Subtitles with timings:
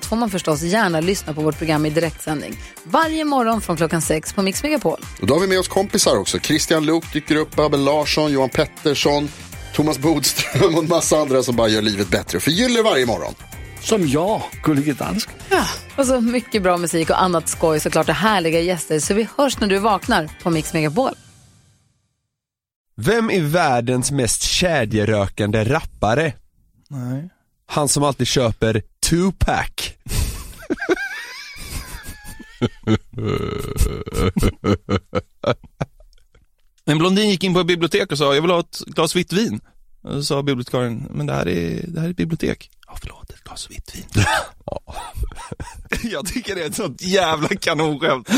[0.00, 2.56] allt får man förstås gärna lyssna på vårt program i direktsändning.
[2.84, 5.00] Varje morgon från klockan sex på Mix Megapol.
[5.20, 6.38] Och då har vi med oss kompisar också.
[6.38, 9.28] Christian Luuk dyker upp, Abel Larsson, Johan Pettersson,
[9.74, 12.40] Thomas Bodström och en massa andra som bara gör livet bättre.
[12.40, 13.34] Förgyller varje morgon.
[13.80, 15.34] Som jag, Gullige Dansken.
[15.96, 18.98] Och så mycket bra musik och annat skoj såklart och härliga gäster.
[19.00, 21.12] Så vi hörs när du vaknar på Mix Megapol.
[22.96, 26.32] Vem är världens mest kedjerökande rappare?
[26.88, 27.30] Nej.
[27.66, 29.96] Han som alltid köper two-pack.
[36.84, 39.32] En blondin gick in på ett bibliotek och sa, jag vill ha ett glas vitt
[39.32, 39.60] vin.
[40.02, 42.70] Och så sa bibliotekarien, men det här är, det här är ett bibliotek.
[42.86, 44.24] Ja, förlåt, ett glas vitt vin.
[46.12, 48.28] jag tycker det är ett sånt jävla kanonskämt.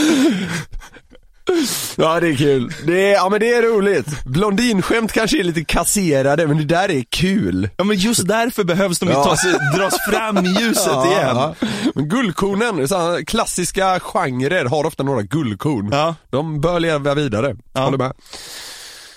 [1.97, 2.73] Ja det är kul.
[2.87, 4.25] Det är, ja men det är roligt.
[4.25, 7.69] Blondinskämt kanske är lite kasserade men det där är kul.
[7.77, 9.25] Ja, men just därför behövs de ju Ja.
[9.25, 9.43] tas,
[9.77, 11.37] dras fram i ljuset igen.
[11.37, 11.55] Ja.
[11.95, 15.89] Men guldkornen, så klassiska genrer har ofta några guldkorn.
[15.93, 16.15] Ja.
[16.31, 17.57] De bör leva vidare.
[17.73, 17.81] Ja.
[17.85, 18.13] Håller med?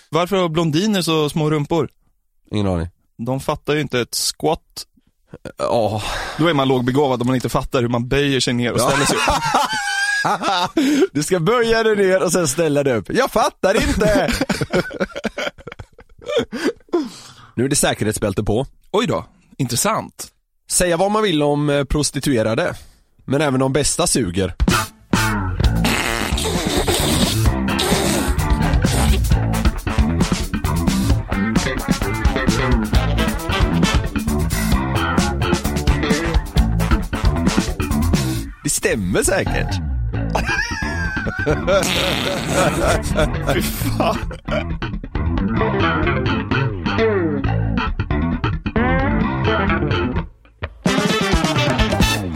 [0.10, 1.90] Varför har blondiner så små rumpor?
[2.52, 2.88] Ingen aning.
[3.26, 4.60] De fattar ju inte ett squat.
[5.58, 6.02] Ja.
[6.38, 9.06] Då är man lågbegåvad om man inte fattar hur man böjer sig ner och ställer
[9.06, 9.22] sig upp.
[11.12, 13.06] Du ska böja dig ner och sen ställa dig upp.
[13.10, 14.32] Jag fattar inte!
[17.56, 18.66] nu är det säkerhetsbälte på.
[18.92, 19.26] Oj då,
[19.58, 20.28] intressant.
[20.72, 22.74] Säga vad man vill om eh, prostituerade.
[23.26, 24.56] Men även de bästa suger.
[38.64, 39.85] Det stämmer säkert.
[43.54, 44.18] Fy fan.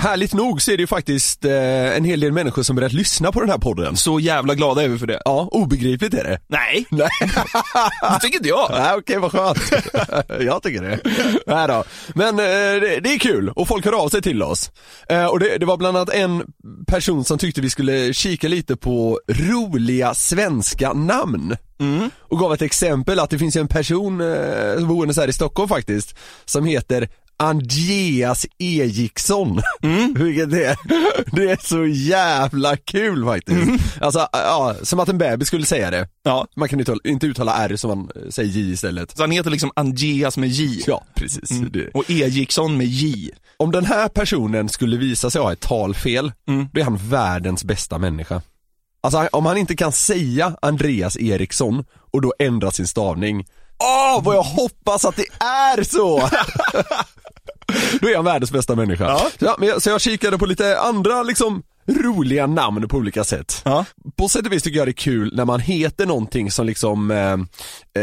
[0.10, 3.32] Härligt nog så är det ju faktiskt eh, en hel del människor som börjat lyssna
[3.32, 3.98] på den här podden.
[3.98, 5.22] Så jävla glada är vi för det.
[5.26, 6.40] Ja, obegripligt är det.
[6.48, 7.10] Nej, Nej,
[8.02, 8.72] det tycker inte jag.
[8.72, 9.60] Nej okej vad skönt.
[10.40, 11.00] Jag tycker det.
[11.48, 11.84] Nej då.
[12.14, 14.72] Men eh, det, det är kul och folk hör av sig till oss.
[15.10, 16.44] Eh, och det, det var bland annat en
[16.88, 21.56] person som tyckte vi skulle kika lite på roliga svenska namn.
[22.20, 26.16] Och gav ett exempel att det finns en person eh, boende här i Stockholm faktiskt
[26.46, 27.10] som heter
[27.40, 29.62] Andreas Ejiksson.
[30.16, 30.78] Vilket det är.
[31.36, 33.62] Det är så jävla kul faktiskt.
[34.02, 36.08] Alltså, ja, som att en bebis skulle säga det.
[36.24, 39.18] Ja, Man kan inte, inte uttala R som man säger J istället.
[39.18, 40.84] så han heter liksom Andreas med J.
[40.88, 41.50] Ja, precis.
[41.50, 41.90] Det.
[41.94, 43.30] Och Ejiksson med J.
[43.58, 46.68] Om den här personen skulle visa sig ha ett talfel, Mm.
[46.74, 48.42] då är han världens bästa människa.
[49.04, 53.46] Alltså om han inte kan säga Andreas Eriksson och då ändra sin stavning.
[53.84, 56.30] Åh, vad jag hoppas att det är så!
[58.02, 59.04] då är han världens bästa människa.
[59.04, 59.28] Ja.
[59.40, 61.64] Så, men jag, så jag kikade på lite andra liksom
[62.04, 63.62] roliga namn på olika sätt.
[63.66, 63.86] Ja.
[64.18, 67.12] På sätt och vis tycker jag det är kul när man heter någonting som liksom
[67.12, 67.34] eh,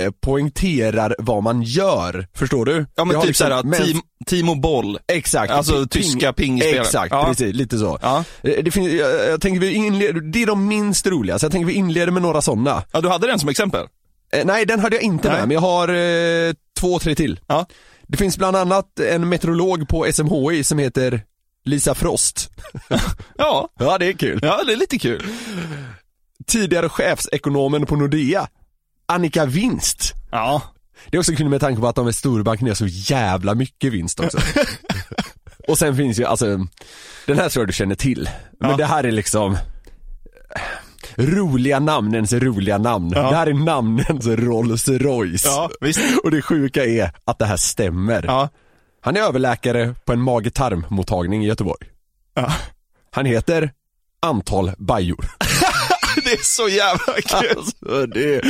[0.01, 2.27] eh, poängterar vad man gör.
[2.35, 2.87] Förstår du?
[2.97, 4.99] Ja men typ liksom såhär, mens- Tim, Timo Boll.
[5.13, 5.53] Exakt.
[5.53, 6.81] Alltså Ping- tyska pingisspelare.
[6.85, 7.25] Exakt, Ja.
[7.25, 7.99] precis, lite så.
[8.03, 8.25] Ja.
[8.43, 11.53] Eh, Det finns, jag, jag tänker vi inleder, det är de minst roliga, så jag
[11.53, 12.83] tänker vi inleder med några sådana.
[12.93, 13.87] Ja du hade den som exempel?
[14.33, 15.39] Eh, nej den hade jag inte Nej.
[15.39, 17.41] med, men jag har eh, två, tre till.
[17.47, 17.67] Ja.
[18.07, 21.23] Det finns bland annat en meteorolog på SMHI som heter
[21.65, 22.51] Lisa Frost.
[23.39, 24.39] Ja, Ja det är kul.
[24.43, 25.27] ja det är lite kul.
[26.47, 28.49] Tidigare chefsekonomen på Nordea,
[29.07, 30.13] Annika Vinst.
[30.31, 30.63] Ja.
[31.11, 33.93] Det är också kul med tanke på att de är storbank ner så jävla mycket
[33.93, 34.39] vinst också.
[35.69, 36.47] Och sen finns ju, alltså,
[37.27, 38.31] den här tror jag du känner till.
[38.61, 38.77] Men Ja.
[38.77, 39.57] det här är liksom
[41.17, 43.13] Roliga namnens roliga namn.
[43.15, 43.31] Ja.
[43.31, 45.45] Det här är namnens Rolls Royce.
[45.45, 45.71] Ja.
[46.25, 48.25] Och det sjuka är att det här stämmer.
[48.27, 48.49] Ja.
[49.01, 51.87] Han är överläkare på en mage-tarmmottagning i Göteborg.
[53.11, 53.71] Han heter
[54.23, 55.31] Antal Bajor.
[56.25, 57.59] Det är så jävla kul.
[57.59, 58.43] Alltså det,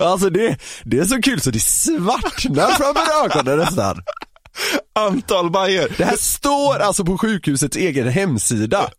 [0.00, 4.02] alltså det, det är så kul så det svartnar framför ögonen nästan.
[4.94, 5.88] Antal bajer.
[5.96, 8.90] Det här står alltså på sjukhusets egen hemsida.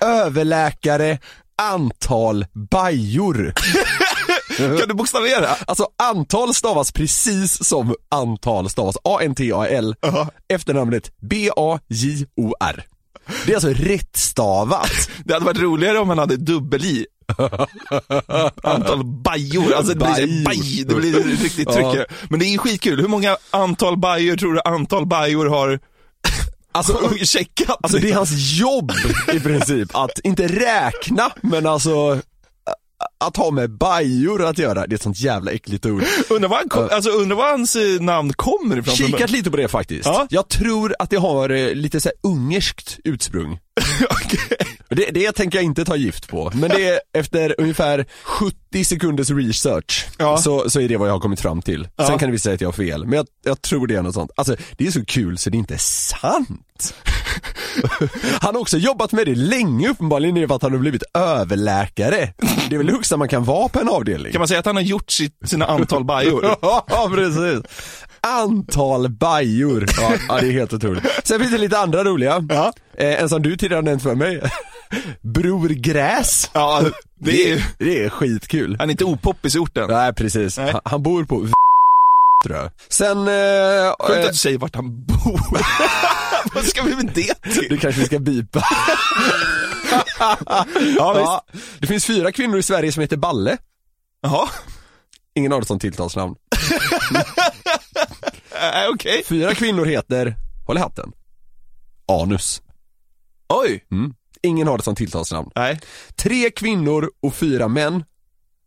[0.00, 1.18] Överläkare,
[1.60, 3.54] antal bajor.
[4.56, 5.48] Kan du bokstavera?
[5.66, 9.94] Alltså antal stavas precis som antal stavas, A-N-T-A-L.
[10.00, 10.28] Ja.
[10.48, 12.84] Efternamnet B-A-J-O-R.
[13.46, 14.90] Det är alltså rättstavat.
[15.24, 17.06] Det hade varit roligare om man hade dubbel-i.
[18.62, 21.12] Antal bajor, alltså det blir baj, det blir
[21.42, 21.72] riktigt Ja.
[21.74, 22.06] tryckare.
[22.28, 25.80] Men det är skitkul, hur många antal bajor tror du antal bajor har
[26.72, 27.76] Alltså, checkat?
[27.82, 28.92] alltså det är hans jobb
[29.32, 32.20] i princip, att inte räkna men alltså
[33.18, 36.04] att ha med bajor att göra, det är ett sånt jävla äckligt ord.
[36.30, 38.96] Undrar var, han kom, alltså, undrar var hans eh, namn kommer ifrån.
[38.96, 40.06] från Kikat lite på det faktiskt.
[40.06, 40.26] Ja.
[40.30, 43.58] Jag tror att det har eh, lite så ungerskt utsprung.
[44.10, 44.58] Okej.
[44.96, 49.30] Det, det tänker jag inte ta gift på, men det är efter ungefär 70 sekunders
[49.30, 50.36] research Ja.
[50.36, 51.88] så, så är det vad jag har kommit fram till.
[51.96, 52.06] Ja.
[52.06, 54.02] Sen kan det visa sig att jag har fel, men jag, jag tror det är
[54.02, 54.30] något sånt.
[54.36, 56.94] Alltså det är så kul så det är inte sant.
[58.40, 62.32] Han har också jobbat med det länge uppenbarligen i att han har blivit överläkare.
[62.68, 64.32] Det är väl det högsta man kan vara på en avdelning.
[64.32, 66.56] Kan man säga att han har gjort sitt, sina antal bajor?
[66.62, 67.62] Ja, precis.
[68.20, 69.86] Antal bajor.
[70.28, 71.04] Ja, det är helt otroligt.
[71.24, 72.46] Sen finns det lite andra roliga.
[72.48, 72.72] Ja.
[72.96, 74.40] Eh, en som du tidigare nämnt för mig.
[75.22, 76.50] Bror Gräs.
[76.54, 76.82] Ja,
[77.18, 78.76] det är, det är skitkul.
[78.78, 79.90] han är inte opoppis i orten.
[79.90, 80.58] Nej, precis.
[80.58, 80.72] Nej.
[80.72, 81.46] Han, han bor på
[82.44, 82.70] tror jag.
[82.88, 85.40] Sen, eh, Skönt eh, att du säger vart han bor.
[86.54, 87.66] Vad ska vi med det till?
[87.70, 88.64] det kanske vi ska bipa.
[90.18, 90.36] Ja,
[90.96, 91.44] ja,
[91.78, 93.56] det finns fyra kvinnor i Sverige som heter Balle.
[94.22, 94.48] Jaha,
[95.34, 96.34] Ingen av dem som tilltalsnamn.
[98.50, 99.22] äh, okej.
[99.26, 100.34] Fyra kvinnor heter,
[100.66, 101.12] håll i hatten,
[102.22, 102.62] Anus.
[103.48, 103.84] Oj.
[103.92, 104.14] Mm.
[104.42, 105.50] Ingen har det som tilltalsnamn.
[105.54, 105.80] Nej.
[106.16, 108.04] Tre kvinnor och fyra män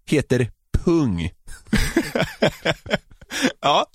[0.05, 0.51] heter
[0.83, 1.31] Pung.
[3.59, 3.85] Ja.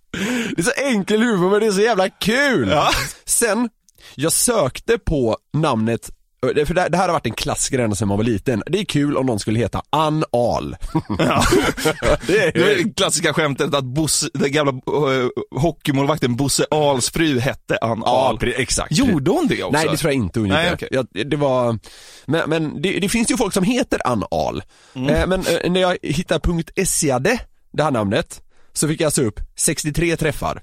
[0.56, 2.68] Det är så enkel humor men det är så jävla kul!
[2.68, 2.90] Ja.
[3.24, 3.68] Sen,
[4.14, 6.10] jag sökte på namnet,
[6.40, 8.62] för det här har varit en klassiker ända sedan man var liten.
[8.66, 10.76] Det är kul om någon skulle heta Ann Ahl.
[11.18, 11.44] ja.
[12.26, 15.28] Det är, Det klassiska skämtet att Bosse, den gamla uh,
[15.60, 18.38] hockeymålvakten Bosse Ahls fru hette Ann Ja, Ahl.
[18.38, 18.92] pre- exakt.
[18.98, 19.72] Gjorde hon det också?
[19.78, 20.76] Nej det tror jag inte hon gjorde.
[20.80, 21.78] Nej, jag, det var,
[22.26, 24.62] men, men det, det finns ju folk som heter Ann Ahl.
[24.94, 25.08] Mm.
[25.14, 27.38] Eh, men eh, när jag hittade .esiade,
[27.72, 28.42] det här namnet,
[28.72, 30.62] så fick jag alltså upp 63 träffar.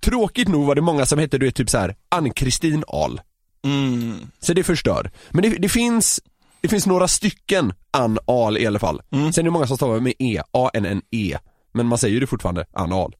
[0.00, 3.20] Tråkigt nog var det många som hette du vet typ så här Ann-Kristin Ahl.
[3.66, 4.30] Mm.
[4.40, 5.10] Så det förstör.
[5.30, 6.20] Men det, det finns
[6.60, 9.02] det finns några stycken Ann Ahl i alla fall.
[9.12, 9.32] Mm.
[9.32, 11.38] Sen är det många som stavar med E, A-N-N-E.
[11.74, 13.14] Men man säger ju det fortfarande Ann Ahl.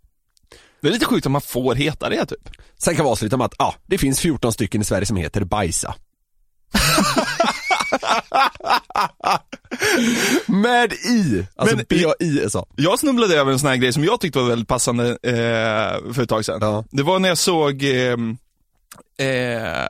[0.81, 2.51] Det är lite sjukt om man får heta det typ.
[2.79, 5.45] Sen kan vi avsluta med att, ja, det finns 14 stycken i Sverige som heter
[5.45, 5.95] Bajsa.
[10.47, 12.67] Med I, alltså B-A-I-S-A.
[12.77, 16.23] Jag snubblade över en sån här grej som jag tyckte var väldigt passande eh, för
[16.23, 16.59] ett tag sedan.
[16.61, 16.85] Ja.
[16.91, 18.17] Det var när jag såg eh,
[19.29, 19.87] eh,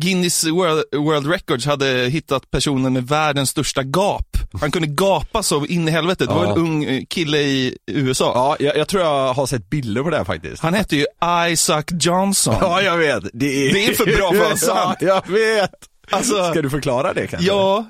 [0.00, 4.26] Guinness World, World Records hade hittat personen med världens största gap.
[4.60, 6.26] Han kunde gapa så in i helvete.
[6.26, 6.52] Det var Ja.
[6.52, 8.32] en ung eh, kille i USA.
[8.34, 10.62] Ja, jag, jag tror jag har sett bilder på det här faktiskt.
[10.62, 11.06] Han hette ju
[11.52, 12.56] Isaac Johnson.
[12.60, 13.24] Ja, jag vet.
[13.32, 14.98] Det är, Det är för bra för att vara sant.
[15.00, 15.70] Ja, jag vet.
[16.10, 17.48] Alltså, Ska du förklara det kanske?
[17.48, 17.86] ja,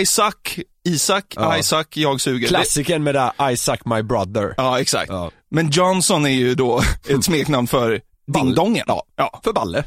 [0.00, 0.32] Isaac,
[0.88, 1.58] Isaac, Ja.
[1.58, 2.40] Isaac, jag suger.
[2.40, 4.54] Det, Klassiken med det här I suck my brother.
[4.56, 5.08] ja, exakt.
[5.10, 5.30] Ja.
[5.50, 8.84] Men Johnson är ju då ett smeknamn för dingdongen.
[8.88, 9.02] Ja.
[9.16, 9.40] ja.
[9.44, 9.84] För Balle.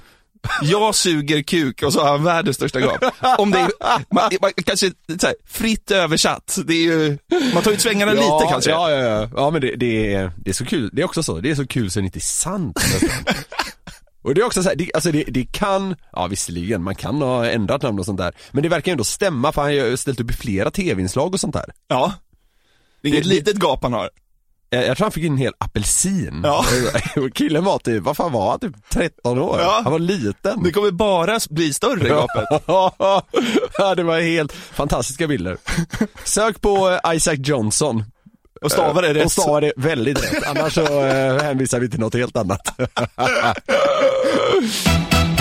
[0.62, 3.04] Jag suger kuk och så har han världens största gap.
[3.38, 3.70] Om det är,
[4.14, 7.18] man, man, kanske så här, fritt översatt, det är ju,
[7.54, 8.72] man tar ut svängarna lite kanske.
[8.72, 9.30] Ja, ja, ja.
[9.36, 10.90] Ja, men det, det, är, det är så kul.
[10.94, 11.40] Det är också så.
[11.40, 12.80] Det är så kul så det inte är sant.
[14.22, 17.22] Och det är också så här, det, alltså det, det kan, ja visserligen, man kan
[17.22, 18.34] ha ändrat namn och sånt där.
[18.52, 21.40] Men det verkar ändå stämma för han har ju ställt upp i flera tv-inslag och
[21.40, 21.66] sånt där.
[21.88, 22.14] Ja.
[23.02, 24.10] Det är inget Det- litet gap han har.
[24.74, 26.42] Jag, jag tror han fick in en hel apelsin.
[26.44, 26.66] Ja.
[27.16, 28.60] Och killen var typ, vad fan var han?
[28.60, 29.60] Typ 13 år?
[29.60, 29.82] Ja.
[29.84, 30.64] Han var liten.
[30.64, 32.46] Det kommer bara bli större gapet.
[33.78, 35.58] ja, det var helt fantastiska bilder.
[36.24, 38.04] Sök på eh, Isaac Johnson.
[38.62, 39.32] Och stava det Och rätt.
[39.32, 42.80] stava det väldigt rätt, annars så eh, hänvisar vi till något helt annat.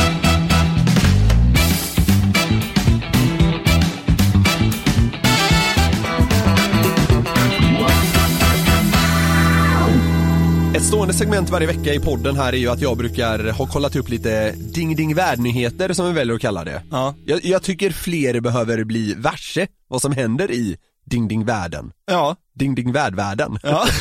[10.76, 13.96] Ett stående segment varje vecka i podden här är ju att jag brukar ha kollat
[13.96, 16.82] upp lite ding ding värld-nyheter som vi väljer att kalla det.
[16.90, 17.14] Ja.
[17.26, 21.92] Jag, jag tycker fler behöver bli varse vad som händer i ding ding världen.
[22.06, 22.36] Ja.
[22.54, 23.58] Ding ding värld-världen.
[23.62, 23.86] Ja.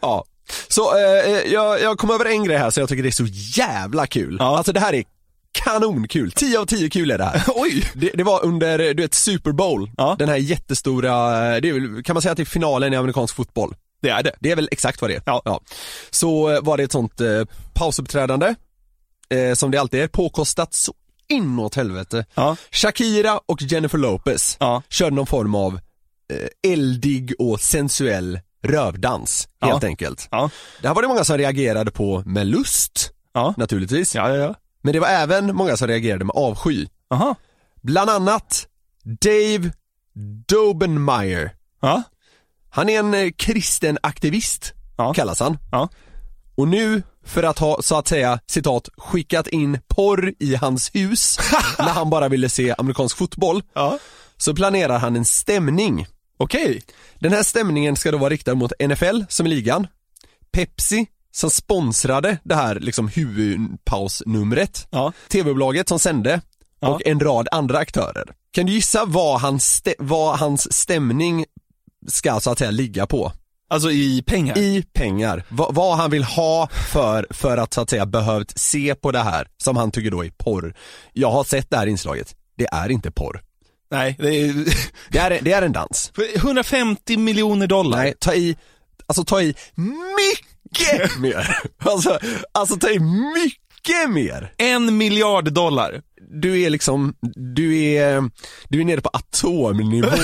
[0.00, 0.24] Ja.
[0.68, 3.26] Så eh, jag, jag kom över en grej här så jag tycker det är så
[3.60, 4.36] jävla kul.
[4.40, 4.56] Ja.
[4.58, 5.04] Alltså det här är
[5.64, 7.42] kanonkul, 10 av 10 kul är det här.
[7.54, 7.90] Oj.
[7.94, 10.16] Det, det var under, du vet Super Bowl, Ja.
[10.18, 11.10] den här jättestora,
[11.60, 13.74] det är kan man säga att det är finalen i amerikansk fotboll?
[14.06, 14.32] Det är det.
[14.40, 15.22] Det är väl exakt vad det är.
[15.26, 15.60] Ja.
[16.10, 17.44] Så eh, var det ett sånt eh,
[17.74, 18.54] pausuppträdande,
[19.28, 20.94] eh, som det alltid är, påkostat så
[21.28, 22.24] inåt helvete.
[22.34, 22.56] Ja.
[22.70, 24.82] Shakira och Jennifer Lopez Ja.
[24.88, 25.80] körde någon form av
[26.32, 29.88] eh, eldig och sensuell rövdans, helt Ja.
[29.88, 30.28] enkelt.
[30.30, 30.50] Ja.
[30.82, 33.54] Det här var det många som reagerade på med lust, Ja.
[33.56, 34.14] naturligtvis.
[34.14, 34.54] Ja, ja, ja.
[34.82, 36.86] Men det var även många som reagerade med avsky.
[37.10, 37.34] Aha.
[37.82, 38.66] Bland annat
[39.02, 39.72] Dave
[40.48, 41.50] Dobenmeyer.
[42.76, 45.14] Han är en eh, kristen aktivist, Ja.
[45.14, 45.58] kallas han.
[45.72, 45.88] Ja.
[46.56, 51.38] Och nu, för att ha, så att säga, citat, skickat in porr i hans hus
[51.78, 53.98] när han bara ville se amerikansk fotboll, Ja.
[54.36, 56.06] så planerar han en stämning.
[56.38, 56.82] Okej.
[57.18, 59.86] Den här stämningen ska då vara riktad mot NFL, som är ligan,
[60.52, 65.12] Pepsi, som sponsrade det här liksom huvudpausnumret, Ja.
[65.28, 66.40] TV-bolaget som sände
[66.80, 66.88] Ja.
[66.88, 68.24] och en rad andra aktörer.
[68.50, 71.44] Kan du gissa vad hans, vad hans stämning
[72.08, 73.32] ska så att säga ligga på?
[73.70, 74.58] Alltså i pengar?
[74.58, 75.44] I pengar.
[75.48, 79.22] Va, vad han vill ha för, för att så att säga behövt se på det
[79.22, 80.74] här som han tycker då är porr.
[81.12, 82.34] Jag har sett det här inslaget.
[82.56, 83.42] Det är inte porr.
[83.90, 84.54] Nej, det är
[85.08, 86.12] Det är, det är en dans.
[86.36, 87.98] 150 miljoner dollar.
[87.98, 88.56] Nej, ta i,
[89.06, 89.54] alltså ta i
[90.16, 91.58] mycket mer.
[91.78, 92.18] Alltså,
[92.52, 94.52] alltså ta i mycket mer.
[94.56, 96.02] En miljard dollar.
[96.40, 97.14] Du är liksom,
[97.54, 98.30] du är,
[98.68, 100.08] du är nere på atomnivå.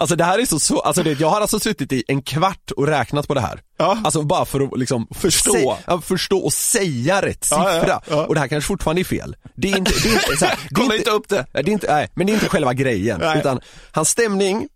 [0.00, 2.70] Alltså det här är så, så alltså det, jag har alltså suttit i en kvart
[2.70, 3.60] och räknat på det här.
[3.78, 4.00] Ja.
[4.04, 5.78] Alltså bara för att liksom Förstå.
[5.86, 8.00] Ja, förstå och säga rätt siffra.
[8.10, 8.26] ja.
[8.26, 9.36] Och det här kanske fortfarande är fel.
[9.56, 11.46] Det är inte, det är inte så här, Kolla inte upp det.
[11.52, 13.20] Det är inte, nej, men det är inte själva grejen.
[13.20, 13.38] Nej.
[13.38, 13.60] Utan
[13.92, 14.68] hans stämning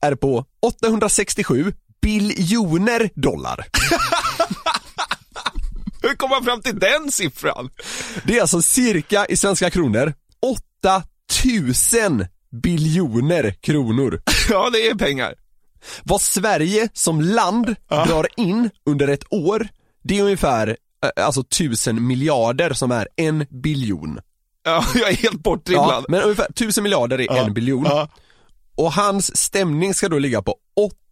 [0.00, 3.66] är på 867 biljoner dollar.
[6.02, 7.70] Hur kom man fram till den siffran?
[8.24, 12.26] Det är alltså cirka i svenska kronor 8000
[12.62, 14.22] biljoner kronor.
[14.50, 15.34] Ja, det är pengar.
[16.02, 19.68] Vad Sverige som land drar in under ett år,
[20.04, 20.76] det är ungefär
[21.16, 24.20] eh, alltså tusen miljarder som är en biljon.
[24.64, 26.04] Ja, jag är helt Ja, bortdribblad.
[26.08, 27.84] men ungefär tusen miljarder är en biljon.
[27.84, 28.08] Ja.
[28.76, 30.54] Och hans stämning ska då ligga på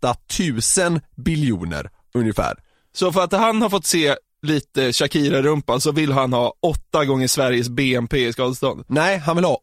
[0.02, 2.54] 8000 biljoner ungefär.
[2.94, 7.28] Så för att han har fått se lite Shakira-rumpa så vill han ha åtta gånger
[7.28, 8.84] Sveriges BNP i skadestånd.
[8.88, 9.58] Nej, han vill ha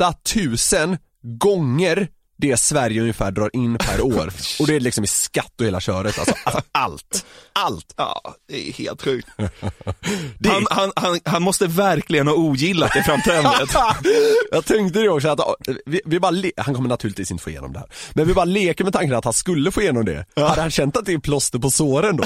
[0.00, 4.32] 8000 gånger det Sverige ungefär drar in per år.
[4.60, 7.24] Och det är liksom i skatt och hela köret, alltså, alltså allt.
[7.52, 7.94] Allt.
[7.96, 9.28] Ja, det är helt sjukt.
[10.38, 13.70] Det Han, han, han, han måste verkligen ha ogillat det framträdandet.
[14.52, 15.40] Jag tänkte det också, att
[15.86, 17.88] vi, vi bara le- han kommer naturligtvis inte få igenom det här.
[18.14, 20.26] Men vi bara leker med tanken att han skulle få igenom det.
[20.36, 22.24] Hade han känt att det är plåster på såren då?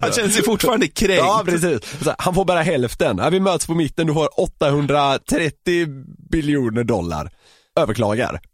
[0.00, 1.18] Han känner sig fortfarande kränkt.
[1.18, 1.80] Ja precis.
[2.18, 3.18] Han får bara hälften.
[3.18, 5.86] Ja, vi möts på mitten, du får 830
[6.30, 7.30] biljoner dollar.
[7.76, 8.40] Överklagar.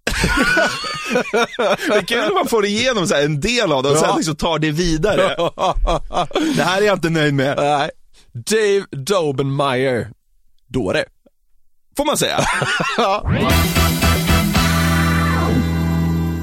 [1.89, 4.17] Det är kul om man får igenom så en del av det och sen Ja.
[4.17, 5.23] liksom tar det vidare.
[6.57, 7.91] Det här är jag inte nöjd med, Nej.
[8.33, 10.09] Dave Dobenmeyer.
[10.69, 11.05] Dåre.
[11.97, 12.39] får man säga.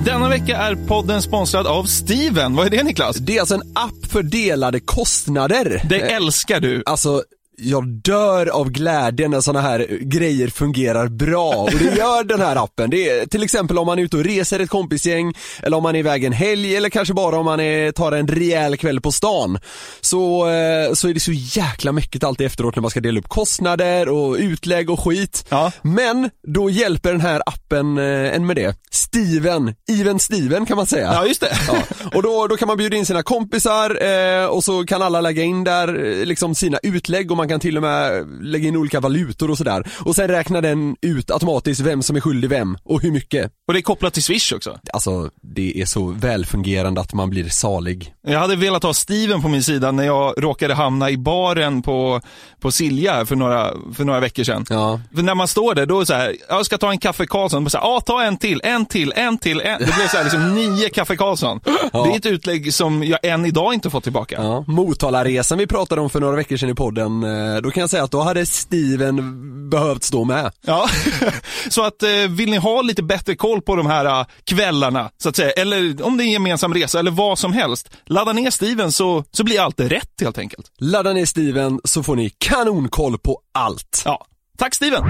[0.06, 2.56] Denna vecka är podden sponsrad av Steven.
[2.56, 3.18] Vad är det Niklas?
[3.18, 5.82] Det är alltså en app för delade kostnader.
[5.90, 6.84] Det älskar du.
[6.86, 7.24] Alltså,
[7.62, 12.56] jag dör av glädje när sådana här grejer fungerar bra och det gör den här
[12.56, 12.90] appen.
[12.90, 15.96] Det är till exempel om man är ute och reser ett kompisgäng eller om man
[15.96, 19.12] är iväg en helg eller kanske bara om man är, tar en rejäl kväll på
[19.12, 19.60] stan.
[20.02, 23.30] Så, eh, så är det så jäkla mycket alltid efteråt när man ska dela upp
[23.30, 25.46] kostnader och utlägg och skit.
[25.50, 25.72] Ja.
[25.82, 28.76] Men då hjälper den här appen eh, en med det.
[28.92, 31.14] Steven, Even Steven kan man säga.
[31.14, 31.58] Ja, just det.
[31.68, 31.76] Ja.
[32.14, 35.44] Och då, då kan man bjuda in sina kompisar eh, och så kan alla lägga
[35.44, 35.88] in där
[36.26, 39.88] liksom sina utlägg och man kan till och med lägga in olika valutor och sådär.
[40.06, 43.52] Och sen räknar den ut automatiskt vem som är skyldig vem och hur mycket.
[43.68, 44.80] Och det är kopplat till Swish också.
[44.94, 48.14] Alltså det är så välfungerande att man blir salig.
[48.28, 52.22] Jag hade velat ha Steven på min sida när jag råkade hamna i baren på,
[52.60, 54.66] på Silja för några, för några veckor sedan.
[54.70, 55.00] Ja.
[55.16, 57.26] För när man står där, då är det så här, jag ska ta en kaffe
[57.26, 59.80] Karlsson, och så här, ja ta en till, en till, en till, en.
[59.80, 61.60] Det blev så här, liksom nio kaffe Karlsson.
[61.92, 64.36] Det är ett utlägg som jag än idag inte fått tillbaka.
[64.44, 67.30] Ja, Motalaresan vi pratade om för några veckor sedan i podden, eh,
[67.64, 70.52] då kan jag säga att då hade Steven behövt stå med.
[70.62, 70.90] Ja,
[71.70, 75.30] så att eh, vill ni ha lite bättre koll på de här eh, kvällarna, så
[75.30, 78.52] att säga, eller om det är en gemensam resa eller vad som helst, ladda ner
[78.52, 80.72] Steven så, så blir allt rätt helt enkelt.
[80.80, 84.02] Ladda ner Steven så får ni kanonkoll på allt.
[84.06, 84.26] Ja,
[84.58, 85.04] tack Steven!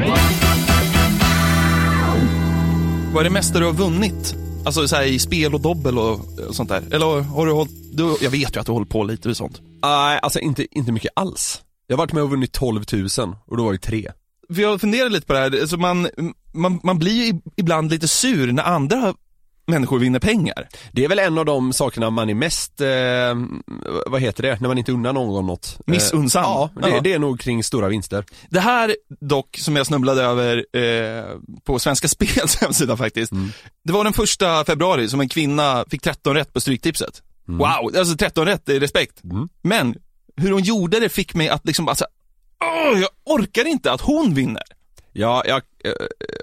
[3.14, 4.36] Vad är det mesta du har vunnit?
[4.66, 6.84] Alltså så här, i spel och dobbel och, och sånt där?
[6.92, 9.62] Eller har du hållit, du, jag vet ju att du håller på lite med sånt.
[9.82, 11.62] Nej, alltså inte, inte mycket alls.
[11.90, 14.12] Jag har varit med och vunnit 12 000 och då var det tre.
[14.54, 16.10] För jag funderar lite på det här, alltså man,
[16.54, 19.14] man, man blir ju ibland lite sur när andra
[19.68, 20.68] människor vinner pengar.
[20.92, 22.88] Det är väl en av de sakerna man är mest, eh,
[24.08, 25.76] vad heter det, när man inte unnar någon något.
[25.80, 26.44] Eh, Missunnsam.
[26.44, 27.02] Ja, det, Ja.
[27.02, 28.26] det är nog kring stora vinster.
[28.50, 31.24] Det här dock, som jag snubblade över eh,
[31.64, 33.32] på Svenska Spels hemsida faktiskt.
[33.84, 37.22] Det var den första februari som en kvinna fick 13 rätt på Stryktipset.
[37.48, 39.22] Wow, alltså 13 rätt är respekt.
[39.62, 39.96] Men
[40.40, 43.92] hur hon gjorde det fick mig att liksom bara så här, "Åh, jag orkar inte
[43.92, 44.64] att hon vinner.
[45.14, 45.92] Ja, jag, eh,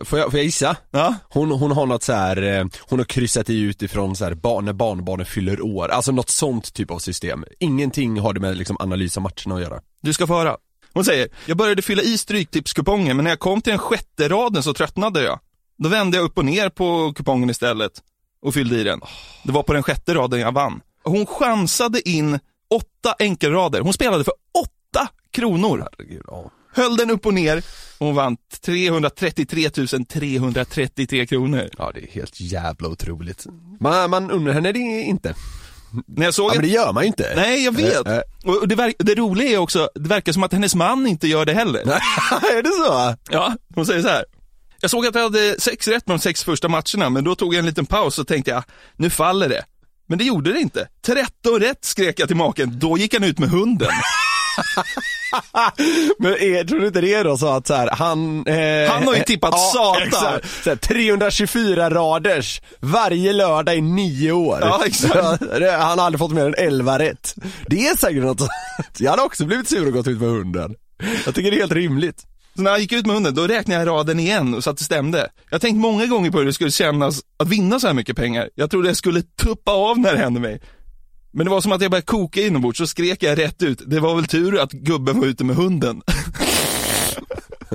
[0.05, 0.76] får, jag, får jag gissa?
[0.91, 1.15] Ja.
[1.29, 4.65] Hon, hon har något så här, eh, hon har kryssat i utifrån så här, barn,
[4.65, 7.45] när barnbarnen fyller år, alltså något sånt typ av system.
[7.59, 9.81] Ingenting har det med liksom analys av matcherna att göra.
[10.03, 10.57] Du ska få höra.
[10.93, 14.62] Hon säger, jag började fylla i stryktipskupongen men när jag kom till den sjätte raden
[14.62, 15.41] så tröttnade jag.
[15.79, 17.93] Då vände jag upp och ner på kupongen istället
[18.43, 19.00] och fyllde i den.
[19.45, 20.81] Det var på den sjätte raden jag vann.
[21.03, 22.38] Hon chansade in
[22.70, 23.80] åtta enkelrader.
[23.80, 25.88] Hon spelade för åtta kronor.
[25.99, 26.50] Herregud, ja.
[26.73, 27.56] Höll den upp och ner
[27.99, 31.70] och hon vann 333 333 kronor.
[31.78, 33.46] ja, det är helt jävla otroligt.
[33.80, 35.35] Man, man undrar henne det inte.
[36.06, 37.32] När jag såg Ja, att men det gör man ju inte.
[37.37, 38.06] Nej, jag vet.
[38.06, 38.23] Eh, eh.
[38.44, 41.44] Och det, verk, det roliga är också, det verkar som att hennes man inte gör
[41.44, 41.80] det heller.
[41.80, 43.16] är det så?
[43.30, 44.25] Ja, hon säger så här.
[44.80, 47.54] Jag såg att jag hade sex rätt med de sex första matcherna, men då tog
[47.54, 48.64] jag en liten paus och tänkte jag,
[48.96, 49.64] nu faller det.
[50.06, 50.88] Men det gjorde det inte.
[51.06, 53.88] 13 rätt skrek jag till maken, då gick han ut med hunden.
[56.18, 58.46] Men är, tror du inte det då så att så här, han...
[58.46, 60.02] Eh, Han har ju tippat satan.
[60.02, 60.64] exakt.
[60.64, 64.58] Så här, 324 raders varje lördag i nio år.
[64.62, 65.14] Ja, exakt.
[65.80, 67.34] Han har aldrig fått mer än 11 rätt.
[67.66, 68.48] Det är säkert något
[68.98, 70.75] Jag hade också blivit sur och gått ut med hunden.
[71.25, 72.22] Jag tycker det är helt rimligt.
[72.56, 74.84] Så när han gick ut med hunden, då räknade jag raden igen så att det
[74.84, 75.18] stämde.
[75.18, 78.16] Jag har tänkt många gånger på hur det skulle kännas att vinna så här mycket
[78.16, 78.50] pengar.
[78.54, 80.60] Jag trodde jag skulle tuppa av när det hände mig.
[81.32, 83.82] Men det var som att jag började koka inombords, så skrek jag rätt ut.
[83.86, 86.02] Det var väl tur att gubben var ute med hunden.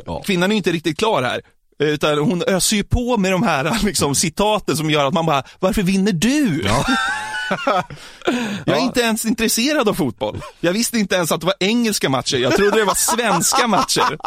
[0.05, 0.23] Ja.
[0.25, 1.41] Kvinnan är inte riktigt klar här.
[1.79, 5.43] Utan hon öser ju på med de här liksom, citaten som gör att man bara,
[5.59, 6.63] varför vinner du?
[8.65, 10.41] jag är inte ens intresserad av fotboll.
[10.60, 14.17] Jag visste inte ens att det var engelska matcher, jag trodde det var svenska matcher.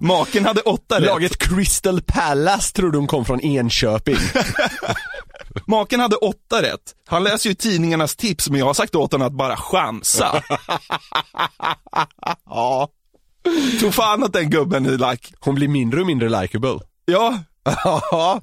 [0.00, 1.06] Maken hade åtta rätt.
[1.06, 4.16] Laget Crystal Palace trodde hon kom från Enköping.
[5.66, 6.94] Maken hade åtta rätt.
[7.06, 10.42] Han läser ju tidningarnas tips, men jag har sagt åt honom att bara chansa.
[12.50, 12.88] ja.
[13.80, 15.28] Tror fan att den gubben är like.
[15.40, 16.78] Hon blir mindre och mindre likable.
[17.04, 17.38] Ja,
[17.84, 18.40] Ja,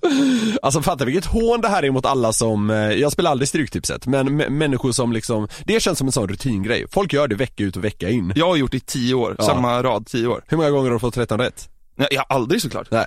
[0.62, 4.06] alltså fatta vilket hån det här är mot alla som, eh, jag spelar aldrig Stryktipset,
[4.08, 6.86] men människor som liksom, det känns som en sån rutingrej.
[6.92, 8.34] Folk gör det vecka ut och vecka in.
[8.36, 9.44] jag har gjort det i tio år, Ja.
[9.46, 10.44] samma rad, tio år.
[10.48, 11.70] Hur många gånger har du fått 13 rätt?
[11.98, 12.88] Nej, jag aldrig såklart.
[12.92, 13.06] Nej.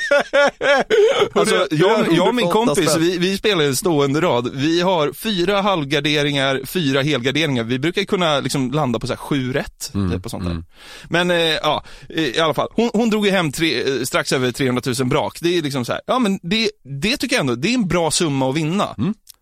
[1.32, 4.50] Alltså, jag, jag och min 108 kompis, vi, vi spelar en stående rad.
[4.54, 7.64] Vi har fyra halvgarderingar, fyra helgarderingar.
[7.64, 9.92] Vi brukar kunna liksom landa på så här sju rätt.
[10.12, 10.62] Typ och sånt där.
[11.08, 12.68] Men eh, ja, i alla fall.
[12.72, 15.38] Hon, hon drog ju hem tre, eh, strax över 300 000 brak.
[15.40, 17.88] Det är liksom så här, ja men det, det tycker jag ändå, det är en
[17.88, 18.94] bra summa att vinna.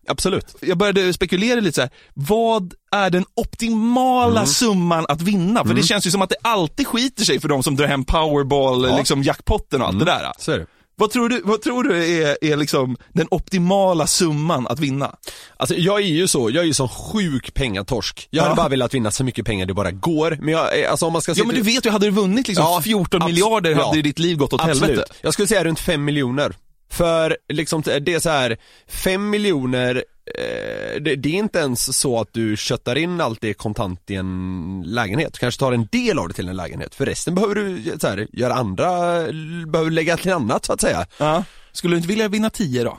[0.07, 0.55] Absolut.
[0.61, 5.65] Jag började spekulera lite så här, vad är den optimala summan att vinna?
[5.65, 8.05] För det känns ju som att det alltid skiter sig för de som drar hem
[8.05, 8.97] powerball, Ja.
[8.97, 10.31] liksom jackpotten och allt det där.
[10.39, 10.65] Så det.
[10.97, 15.15] Vad tror du, vad tror du är, är liksom den optimala summan att vinna?
[15.57, 18.27] Alltså jag är ju så, jag är ju sån sjuk pengatorsk.
[18.29, 18.55] Jag hade Ja.
[18.55, 21.21] bara velat vinna så mycket pengar det bara går, men jag, eh, alltså om man
[21.21, 23.85] ska Ja men du vet ju, hade du vunnit liksom Ja, 14 abs- miljarder ja.
[23.85, 24.81] hade ju ditt liv gått åt Absolut.
[24.89, 25.13] helvete.
[25.21, 26.53] Jag skulle säga runt 5 miljoner.
[26.95, 29.95] För liksom, det är så här 5 miljoner,
[30.35, 34.15] eh, det, det är inte ens så att du köttar in allt det kontant i
[34.15, 35.33] en lägenhet.
[35.33, 36.95] Du kanske tar en del av det till en lägenhet.
[36.95, 38.87] För resten behöver du så här, göra andra,
[39.67, 41.07] behöver lägga till annat så att säga.
[41.17, 41.43] Ja.
[41.71, 42.97] Skulle du inte vilja vinna 10 då?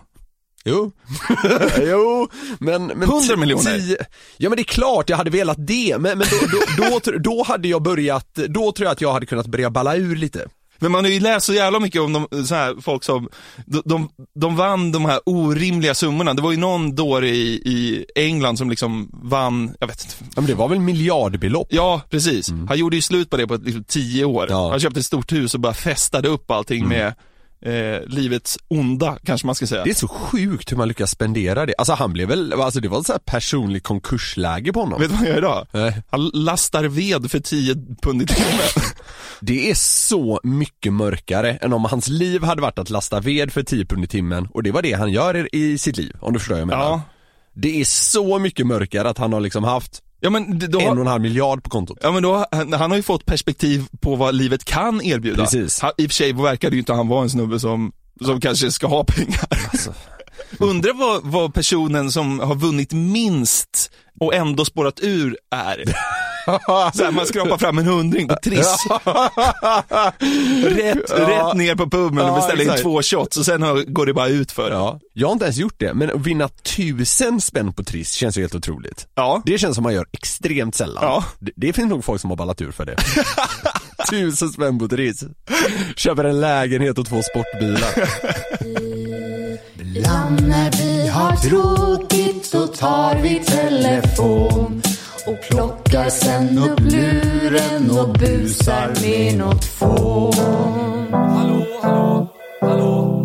[0.69, 0.93] Jo,
[1.81, 2.29] jo,
[2.59, 3.79] men, men 100 ti- miljoner?
[3.79, 4.05] tio-
[4.37, 7.43] Ja men det är klart jag hade velat det, men, men då, då, då, då
[7.43, 10.47] hade jag börjat, då tror jag att jag hade kunnat börja balla ur lite.
[10.79, 13.29] Men man har ju läst så jävla mycket om de, så här, folk som,
[13.67, 16.35] de, de, de vann de här orimliga summorna.
[16.35, 20.15] Det var ju någon dåre i, i England som liksom vann, jag vet inte.
[20.21, 21.69] Ja men det var väl miljardbelopp?
[21.71, 22.51] Ja, precis.
[22.69, 24.47] Han gjorde ju slut på det på liksom, tio år.
[24.51, 24.71] Ja.
[24.71, 27.15] Han köpte ett stort hus och bara festade upp allting med
[27.61, 29.85] eh, livets onda, kanske man ska säga.
[29.85, 31.75] Det är så sjukt hur man lyckas spendera det.
[31.79, 35.01] Alltså han blev väl, alltså det var ett så här personligt konkursläge på honom.
[35.01, 35.67] Vet du vad han gör idag?
[35.73, 36.03] Nej.
[36.11, 38.61] Han lastar ved för 10 pund i timmen.
[39.41, 43.63] Det är så mycket mörkare än om hans liv hade varit att lasta ved för
[43.63, 46.39] 10 pund i timmen och det var det han gör i, sitt liv, om du
[46.39, 46.83] förstår vad jag menar.
[46.83, 47.03] ja.
[47.55, 51.01] Det är så mycket mörkare att han har liksom haft Ja men, då, en och
[51.01, 51.99] en halv miljard på kontot.
[52.03, 55.43] ja, men då, han, han har ju fått perspektiv på vad livet kan erbjuda.
[55.43, 55.81] Precis.
[55.81, 57.93] Han, I och för sig verkar det ju inte han vara en snubbe som,
[58.25, 59.69] som kanske ska ha pengar.
[59.73, 59.93] Alltså.
[60.59, 65.85] Undrar vad, vad personen som har vunnit minst och ändå spårat ur är.
[66.95, 68.77] Så här, man skrapar fram en hundring på Triss.
[70.65, 71.29] rätt, Ja.
[71.29, 72.83] rätt ner på puben och Ja, beställer in exakt.
[72.83, 74.71] två shots och sen har, går det bara ut för.
[74.71, 78.37] Ja, jag har inte ens gjort det, men att vinna tusen spänn på Triss känns
[78.39, 79.07] ju helt otroligt.
[79.15, 79.43] Ja.
[79.47, 81.05] Det känns som man gör extremt sällan.
[81.05, 81.25] Ja.
[81.39, 82.97] Det, det finns nog folk som har ballat ur för det.
[84.11, 85.25] tusen spänn på Triss.
[85.97, 88.09] Köper en lägenhet och två sportbilar.
[89.81, 94.83] Ibland när vi har tråkigt då tar vi telefon
[95.27, 100.33] och plockar sen upp luren och busar med något fån.
[101.13, 102.29] Hallå, hallå,
[102.61, 103.23] hallå.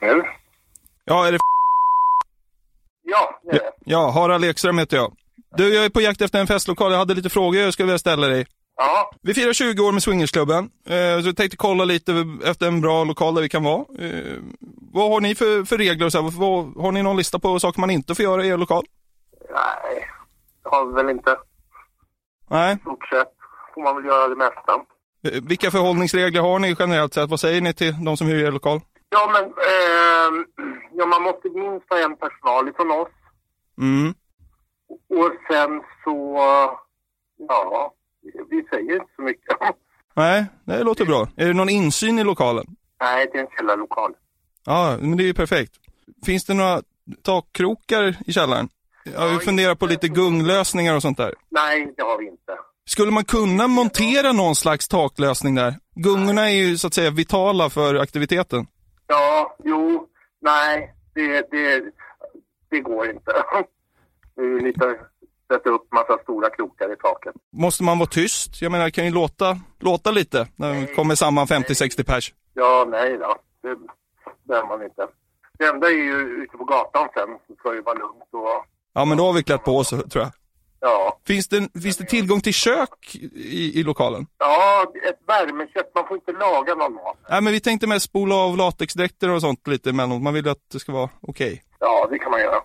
[0.00, 0.22] Nu?
[1.04, 1.38] Ja, är det
[3.04, 3.90] Ja, det är Ja, det.
[3.92, 5.12] ja, Harald Ekström heter jag.
[5.56, 6.92] Du, jag är på jakt efter en festlokal.
[6.92, 8.46] Jag hade lite frågor jag skulle vilja ställa dig.
[8.80, 12.80] Ja, Vi firar 20 år med Swingersklubben, eh, så jag tänkte kolla lite efter en
[12.80, 13.84] bra lokal där vi kan vara.
[13.98, 14.36] Eh,
[14.92, 16.30] vad har ni för, för regler och så här?
[16.38, 18.84] Vad, har ni någon lista på saker man inte får göra i er lokal?
[19.50, 20.08] nej,
[20.62, 21.36] det har vi väl inte.
[22.50, 22.74] Nej.
[22.74, 23.32] I stort sett
[23.74, 24.72] får man väl göra det mesta.
[25.24, 27.30] Eh, vilka förhållningsregler har ni generellt sett?
[27.30, 28.80] Vad säger ni till de som hyr er lokal?
[29.10, 30.46] Ja, men ehm,
[30.92, 33.08] ja, man måste minst ha en personal ifrån oss.
[33.80, 34.14] Mm.
[34.88, 36.36] Och sen så,
[37.48, 37.92] ja,
[38.50, 39.56] vi säger inte så mycket.
[40.14, 41.28] Nej, det låter bra.
[41.36, 42.66] Är det någon insyn i lokalen?
[43.00, 44.12] nej, det är en källarlokal.
[44.66, 45.72] Ja, men det är ju perfekt.
[46.26, 46.82] Finns det några
[47.22, 48.68] takkrokar i källaren?
[49.14, 51.34] Jag Ja, funderar på lite gunglösningar och sånt där.
[51.50, 52.52] Nej, det har vi inte.
[52.86, 55.74] Skulle man kunna montera någon slags taklösning där?
[55.94, 58.66] Gungorna är ju så att säga vitala för aktiviteten.
[59.06, 60.06] Ja, jo,
[60.40, 61.82] nej, det, det,
[62.70, 63.32] det går inte.
[64.36, 64.98] Det är lite,
[65.52, 67.34] sätta upp massa stora krokar i taket.
[67.52, 68.62] Måste man vara tyst?
[68.62, 72.32] Jag menar, det kan ju låta, låta lite när man kommer samman 50-60 pers.
[72.54, 73.36] Ja, nej då.
[73.62, 73.76] Det
[74.48, 75.06] behöver man inte.
[75.58, 77.28] Det enda är ju ute på gatan sen.
[77.48, 80.08] Det ska ju vara lugnt och Ja, men då har vi klätt på oss, tror
[80.14, 80.30] jag.
[80.80, 81.18] ja.
[81.26, 84.26] Finns det, finns det tillgång till kök i, i lokalen?
[84.38, 85.86] Ja, ett värmekök.
[85.94, 87.16] Man får inte laga någon mat.
[87.30, 90.22] Nej, men vi tänkte med spola av latexdräkter och sånt lite emellanåt.
[90.22, 91.62] Man vill ju att det ska vara okej.
[91.78, 92.60] Ja, det kan man göra.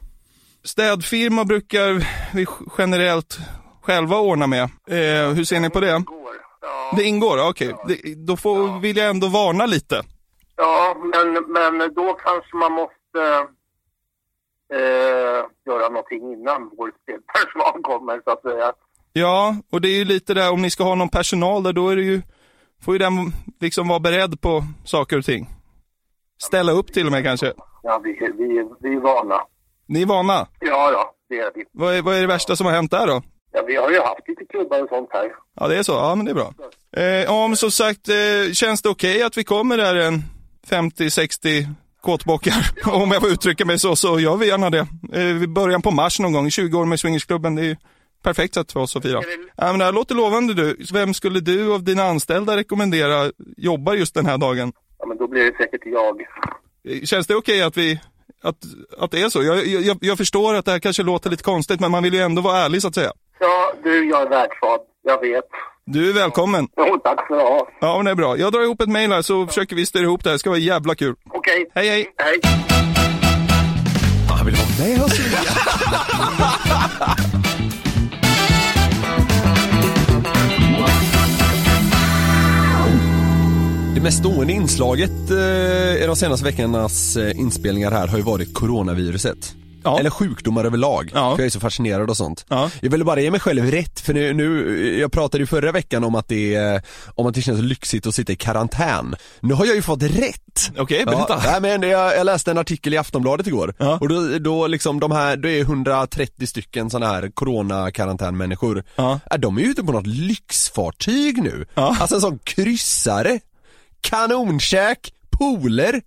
[0.63, 2.45] Städfirma brukar vi
[2.78, 3.38] generellt
[3.82, 4.63] själva ordna med.
[4.63, 6.04] Eh, hur ser ni på det?
[6.06, 6.36] Går.
[6.62, 7.38] Ja, Det ingår?
[7.38, 10.02] Ja, Okej, Det- då får, vill jag ändå varna lite.
[10.56, 11.34] ja men,
[11.78, 13.47] men då kanske man måste
[14.73, 18.73] eh, göra någonting innan vår städpersonal kommer så att säga.
[19.13, 21.89] Ja, och det är ju lite där om ni ska ha någon personal där, då
[21.89, 22.21] är det ju,
[22.82, 23.13] får ju den
[23.60, 25.47] liksom vara beredd på saker och ting.
[26.41, 27.54] Ställa upp till och med kanske.
[27.84, 29.36] Ja, vi, vi, vi är vana.
[29.94, 30.48] Ni är vana.
[30.60, 31.64] Ja, ja, det är vi.
[31.72, 33.22] Vad är, vad är det värsta som har hänt där då?
[33.52, 35.32] Ja, vi har ju haft lite klubbar och sånt här.
[35.60, 35.92] Ja, det är så.
[35.92, 36.54] Ja, men det är bra.
[36.98, 40.24] Eh, men som sagt, eh, känns det okej att vi kommer där en
[40.70, 41.68] 50-60
[42.02, 42.54] kåtbockar?
[42.94, 44.88] Om jag får uttrycka mig så, så gör vi gärna det.
[45.14, 47.56] Eh, vid början på mars någon gång, 20 år med Swingersklubben.
[47.56, 47.76] Det är ju
[48.24, 49.22] perfekt sätt för oss att fira.
[49.56, 50.78] Ja, men det här låter lovande du.
[50.94, 54.74] Vem skulle du av dina anställda rekommendera jobbar just den här dagen?
[55.00, 56.22] Ja, men då blir det säkert jag.
[56.88, 58.00] Eh, Känns det okej att vi
[58.44, 58.56] att,
[58.98, 59.44] att det är så?
[59.44, 62.20] Jag, jag, jag förstår att det här kanske låter lite konstigt, men man vill ju
[62.20, 63.12] ändå vara ärlig så att säga.
[63.40, 64.80] Ja, du, jag är världsvad.
[65.04, 65.44] Jag vet.
[65.86, 66.68] Du är välkommen.
[66.78, 67.66] Jo, tack för det.
[67.82, 68.38] Ja, men det är bra.
[68.38, 70.34] Jag drar ihop ett mejl här så försöker vi styra ihop det här.
[70.34, 71.16] Det ska vara jävla kul.
[71.30, 71.72] Okej.
[71.76, 72.14] Hej, hej.
[72.18, 72.40] Hej.
[74.30, 75.22] Han vill vara med alltså.
[84.04, 89.56] mest stående inslaget eh, i de senaste veckornas eh, inspelningar här har ju varit coronaviruset.
[89.86, 90.00] Ja.
[90.00, 91.36] Eller sjukdomar överlag, Ja.
[91.36, 92.46] för jag är så fascinerad och sånt.
[92.50, 92.70] Ja.
[92.82, 96.04] Jag ville bara ge mig själv rätt, för nu, nu jag pratade ju förra veckan
[96.04, 96.82] om att det, är-
[97.16, 99.16] om att det känns lyxigt att sitta i karantän.
[99.39, 100.72] Nu har jag ju fått rätt!
[100.78, 101.42] Okej, berätta.
[101.46, 103.98] Ja, nej, men jag, jag läste en artikel i Aftonbladet igår Ja.
[104.02, 108.84] och då, då liksom de här, det är 130 stycken sådana här coronakarantänmänniskor.
[108.96, 109.20] Ja.
[109.39, 111.66] De är ju ute på något lyxfartyg nu.
[111.74, 113.39] Alltså en sån kryssare,
[114.04, 116.02] kanonkäk, pooler.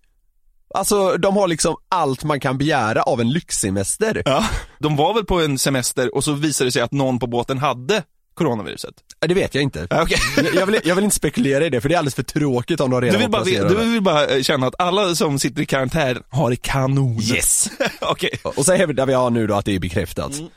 [0.75, 4.23] Alltså de har liksom allt man kan begära av en lyxsemester.
[4.25, 4.45] Ja.
[4.79, 7.59] De var väl på en semester och så visade det sig att någon på båten
[7.59, 8.03] hade
[8.35, 8.95] coronaviruset.
[9.21, 9.87] Det vet jag inte.
[9.91, 10.19] Okej.
[10.55, 12.91] Jag, vill, jag vill inte spekulera i det för det är alldeles för tråkigt om
[12.91, 15.67] de redan Du vill, bara, du vill bara eh, känna att alla som sitter i
[15.67, 17.21] karantän har det kanon.
[17.23, 17.71] Yes!
[18.01, 18.41] Okej.
[18.43, 20.33] Och så hävdar vi ja, nu då att det är bekräftat.
[20.39, 20.51] Mm.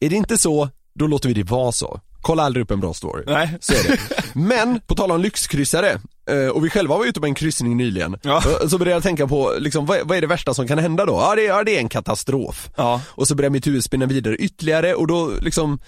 [0.00, 2.00] Är det inte så, då låter vi det vara så.
[2.20, 3.24] Kolla aldrig upp en bra story.
[3.26, 3.58] Nej.
[3.60, 3.98] Så är det.
[4.32, 6.00] Men, på tal om lyxkryssare,
[6.48, 8.42] och vi själva var ute på en kryssning nyligen, Ja.
[8.62, 11.06] Eh, så började jag tänka på, liksom, vad, vad är det värsta som kan hända
[11.06, 11.12] då?
[11.12, 12.70] Ja det, är- ja, det är en katastrof.
[12.76, 13.00] Ja.
[13.08, 15.78] Och så börjar mitt huvud spinna vidare ytterligare och då liksom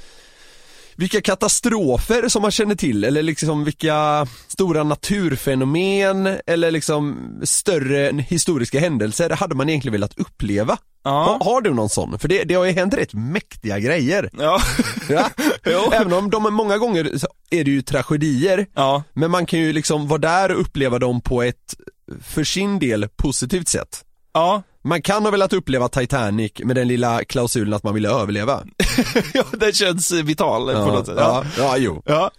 [0.97, 8.81] vilka katastrofer som man känner till eller liksom vilka stora naturfenomen eller liksom större historiska
[8.81, 10.79] händelser hade man egentligen velat uppleva?
[11.05, 11.11] Ja.
[11.41, 12.19] Ha, har du någon sån?
[12.19, 14.31] För det, det har ju hänt rätt mäktiga grejer.
[14.39, 14.61] Ja.
[15.09, 15.31] Ja?
[15.93, 17.05] Även om de många gånger
[17.51, 19.03] är det ju tragedier, Ja.
[19.13, 21.75] men man kan ju liksom vara där och uppleva dem på ett,
[22.23, 24.05] för sin del, positivt sätt.
[24.35, 24.63] Ja.
[24.85, 28.63] Man kan ha velat uppleva Titanic med den lilla klausulen att man ville överleva.
[29.35, 31.15] ja, det känns vital på något sätt.
[31.19, 32.03] ja, ja, jo.
[32.07, 32.31] Ja.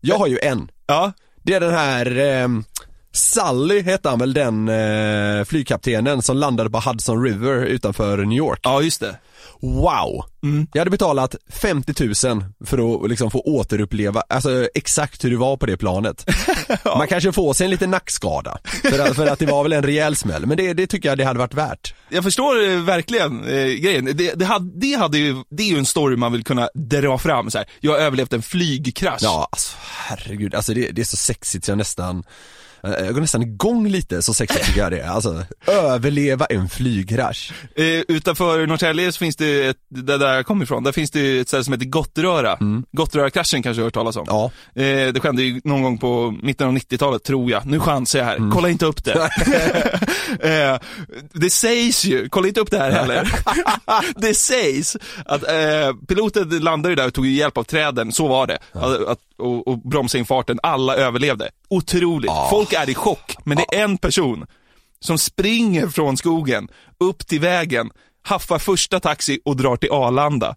[0.00, 0.70] Jag har ju en.
[0.86, 1.12] Ja.
[1.42, 2.48] Det är den här eh,
[3.16, 8.60] Sully hette han väl den eh, flygkaptenen som landade på Hudson River utanför New York.
[8.62, 9.18] Ja, just det.
[9.60, 10.24] Wow!
[10.72, 15.56] Jag hade betalat 50 000 för att liksom få återuppleva, alltså exakt hur det var
[15.56, 16.26] på det planet.
[16.84, 19.82] Man kanske får sig en liten nackskada, för att, för att det var väl en
[19.82, 21.94] rejäl smäll, men det, det tycker jag det hade varit värt.
[22.08, 24.04] Jag förstår eh, verkligen eh, grejen.
[24.04, 27.18] Det, det, hade, det, hade ju, det är ju en story man vill kunna dra
[27.18, 27.66] fram så här.
[27.80, 29.22] Jag har överlevt en flygkrasch.
[29.22, 32.24] Ja, alltså herregud, alltså det, det är så sexigt så jag nästan
[32.82, 35.08] jag går nästan igång lite, så sexigt tycker jag det är.
[35.08, 37.52] Alltså, överleva en flygkrasch.
[37.76, 41.38] Eh, utanför Norrtälje så finns det, ett, där, där jag kommer ifrån, där finns det
[41.38, 42.58] ett ställe som heter Gottröra.
[42.92, 44.24] Gottröra-kraschen kanske du har hört talas om?
[44.26, 44.50] Ja.
[44.82, 47.66] Eh, det skedde ju någon gång på mitten av 90-talet tror jag.
[47.66, 49.12] Nu chansar jag här, kolla inte upp det.
[50.40, 50.78] eh,
[51.32, 53.32] det sägs ju, kolla inte upp det här heller.
[54.16, 58.46] det sägs att eh, piloten landade ju där och tog hjälp av träden, så var
[58.46, 58.58] det.
[58.72, 61.50] Att, att, och, och bromsa in farten, alla överlevde.
[61.68, 62.30] Otroligt.
[62.50, 64.46] Folk är i chock, men det är en person
[65.00, 66.68] som springer från skogen
[67.00, 67.90] upp till vägen,
[68.22, 70.56] haffar första taxi och drar till Arlanda.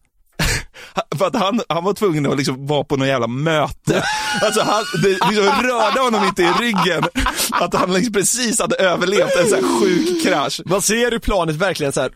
[1.17, 4.03] För att han, han var tvungen att liksom vara på något jävla möte.
[4.41, 7.03] Alltså han, det liksom rörde honom inte i ryggen
[7.51, 10.61] att han liksom precis hade överlevt en sån här sjuk krasch.
[10.65, 12.11] Man ser hur planet verkligen så här.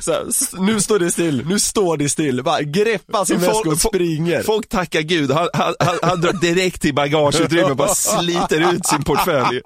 [0.00, 3.78] Så här, nu står det still, nu står det still, bara greppar sin väska och
[3.80, 4.42] springer.
[4.42, 8.86] folk tackar gud, han, han, han, han drar direkt till bagageutrymmet och bara sliter ut
[8.86, 9.60] sin portfölj.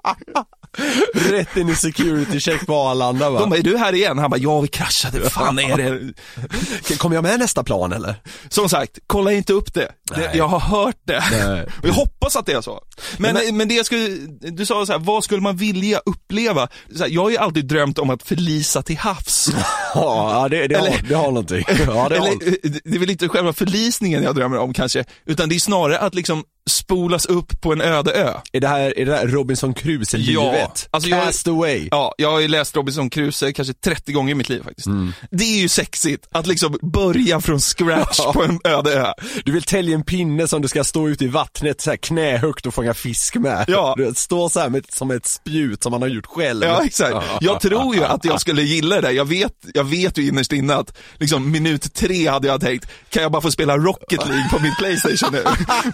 [1.13, 3.39] Rätt in i security check på Arlanda va.
[3.39, 4.17] De bara, är du här igen?
[4.17, 6.97] Han bara, ja vi kraschade, vad fan är det?
[6.97, 8.15] Kommer jag med nästa plan eller?
[8.49, 9.91] Som sagt, kolla inte upp det.
[10.03, 10.29] det Nej.
[10.33, 11.23] jag har hört det.
[11.31, 11.65] Nej.
[11.81, 12.81] Och jag hoppas att det är så.
[13.17, 14.07] Men, men, det jag skulle,
[14.41, 16.67] du sa så här, vad skulle man vilja uppleva?
[16.95, 19.49] Så här, jag har ju alltid drömt om att förlisa till havs.
[19.93, 21.63] Ja, det, det, har, Eller- det har någonting.
[21.67, 25.05] Ja, det har Eller, eh, det är väl inte själva förlisningen jag drömmer om kanske,
[25.25, 28.33] utan det är snarare att liksom spolas upp på en öde ö.
[28.53, 30.33] Är det här, är det här Robinson Crusoe-livet?
[30.33, 31.87] Ja, alltså jag- Cast away.
[31.91, 34.87] Ja, jag har ju läst Robinson Crusoe kanske 30 gånger i mitt liv faktiskt.
[34.87, 35.13] Mm.
[35.31, 39.13] Det är ju sexigt att liksom börja från scratch på en öde ö.
[39.45, 42.65] Du vill tälja en pinne som du ska stå ute i vattnet så här knähögt
[42.65, 43.65] och fånga fisk med.
[43.67, 43.93] Ja.
[43.97, 46.63] Du vet, stå så här med, som ett spjut som man har gjort själv.
[46.63, 47.25] Ja, exakt.
[47.41, 49.11] Jag tror ju att jag skulle gilla det.
[49.11, 53.23] Jag vet, jag vet ju innerst inne att liksom minut tre hade jag tänkt, kan
[53.23, 55.43] jag bara få spela Rocket League på min Playstation nu?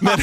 [0.00, 0.18] Men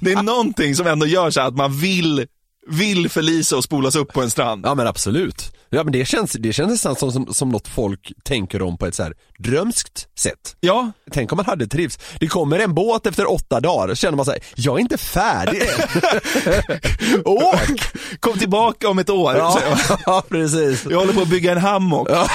[0.00, 2.26] det är någonting som ändå gör så att man vill,
[2.68, 4.66] vill förlisa och spolas upp på en strand.
[4.66, 5.52] Ja men absolut.
[5.70, 8.86] Ja men det känns, det känns nästan som, som, som något folk tänker om på
[8.86, 10.56] ett så här drömskt sätt.
[10.60, 11.98] Ja, Tänk om man hade trivs.
[12.20, 15.88] Det kommer en båt efter åtta dagar, känner man sig, jag är inte färdig än.
[17.24, 17.80] Åk!
[18.20, 19.36] kom tillbaka om ett år.
[19.36, 19.60] Ja,
[20.06, 20.86] ja precis.
[20.90, 22.08] Jag håller på att bygga en hammock.
[22.10, 22.28] Ja,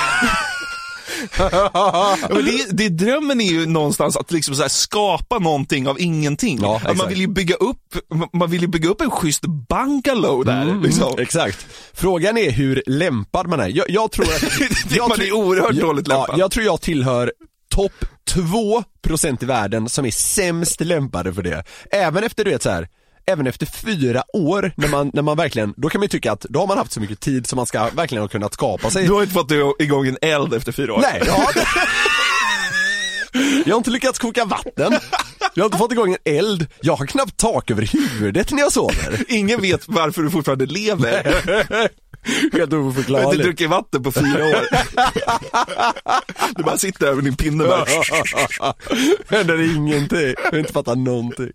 [2.30, 6.60] men det, det, drömmen är ju någonstans att liksom skapa någonting av ingenting.
[6.62, 7.96] Ja, man vill ju bygga upp,
[8.34, 10.82] man vill ju bygga upp en schysst bungalow där.
[10.84, 11.08] liksom.
[11.08, 11.66] Mm, exakt.
[11.94, 13.68] Frågan är hur lämpad man är.
[13.68, 14.44] Jag, jag tror att...
[14.90, 16.30] jag man är oerhört jag, dåligt lämpad.
[16.30, 17.32] Ja, jag tror jag tillhör
[17.70, 21.64] topp 2% i världen som är sämst lämpade för det.
[21.92, 22.88] Även efter du vet så här.
[23.32, 26.42] Även efter fyra år, när man, när man verkligen, då kan man ju tycka att
[26.50, 29.06] då har man haft så mycket tid som man ska verkligen ha kunnat skapa sig
[29.06, 31.00] Du har inte fått igång en eld efter fyra år.
[31.02, 31.66] Nej, ja, det...
[33.66, 34.98] Jag har inte lyckats koka vatten.
[35.54, 36.68] Jag har inte fått igång en eld.
[36.82, 39.24] Jag har knappt tak över huvudet när jag sover.
[39.28, 41.24] Ingen vet varför du fortfarande lever.
[41.24, 43.44] Helt Du har inte oförklarligt.
[43.44, 44.68] druckit vatten på fyra år.
[46.56, 47.86] Du bara sitter med din pinne bara.
[49.38, 50.34] Händer ingenting.
[50.44, 51.52] Jag har inte fattat någonting.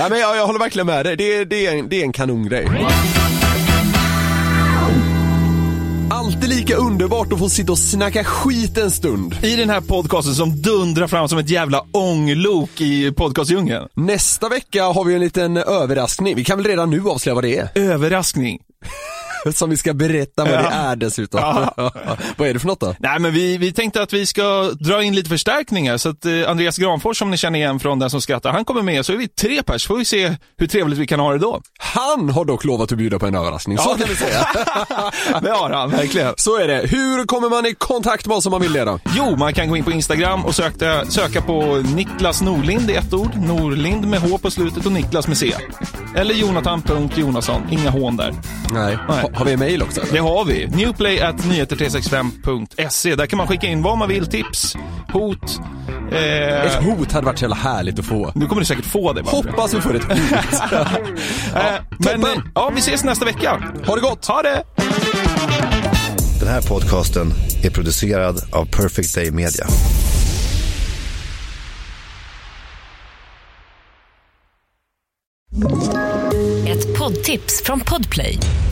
[0.00, 1.16] Ja, men jag, jag håller verkligen med dig.
[1.16, 2.68] Det, det, är en, det är en kanongrej.
[6.10, 9.36] Alltid lika underbart att få sitta och snacka skit en stund.
[9.42, 13.88] I den här podcasten som dundrar fram som ett jävla ånglok i podcastdjungeln.
[13.94, 16.36] Nästa vecka har vi en liten överraskning.
[16.36, 17.68] Vi kan väl redan nu avslöja vad det är.
[17.74, 18.58] Överraskning.
[19.54, 20.58] Som vi ska berätta vad Ja.
[20.62, 21.40] det är dessutom.
[22.36, 22.94] vad är det för något då?
[22.98, 26.32] Nej men vi, vi tänkte att vi ska dra in lite förstärkningar så att eh,
[26.48, 29.16] Andreas Granfors som ni känner igen från Den som skrattar, han kommer med så är
[29.16, 31.60] vi tre pers, får vi se hur trevligt vi kan ha det då.
[31.78, 33.96] Han har dock lovat att bjuda på en överraskning, så Ja.
[33.98, 34.46] kan vi säga.
[35.42, 36.34] Det har han, verkligen.
[36.36, 36.86] Så är det.
[36.86, 39.00] Hur kommer man i kontakt med oss om man vill det då?
[39.16, 43.12] Jo, man kan gå in på Instagram och söka, söka på Niklas Norlind i ett
[43.12, 43.36] ord.
[43.36, 45.52] Norlind med H på slutet och Niklas med C.
[46.16, 48.34] Eller Jonathan.Jonasson, inga hån där.
[48.72, 48.98] Nej.
[49.08, 49.29] Nej.
[49.32, 50.00] Ha, har vi mail också?
[50.12, 50.66] Det har vi.
[50.66, 53.14] Newplay at nyheter365.se.
[53.16, 54.76] Där kan man skicka in vad man vill, tips,
[55.12, 55.60] hot.
[56.12, 58.32] Eh, Ett hot hade varit så jävla härligt att få.
[58.34, 59.22] nu kommer du säkert få det.
[59.22, 59.30] bara.
[59.30, 60.18] Hoppas vi får ett hot.
[61.56, 61.62] Eh,
[61.98, 62.24] men, toppen.
[62.24, 63.62] eh, ja, vi ses nästa vecka.
[63.86, 64.26] Ha det gott!
[64.26, 64.62] Ha det!
[66.40, 67.32] Den här podcasten
[67.64, 69.66] är producerad av Perfect Day Media.
[76.66, 78.38] Ett Ett poddtips från Podplay.